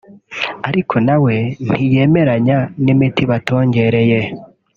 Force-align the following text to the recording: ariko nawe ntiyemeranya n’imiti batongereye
ariko 0.69 0.95
nawe 1.07 1.33
ntiyemeranya 1.65 2.57
n’imiti 2.83 3.23
batongereye 3.31 4.19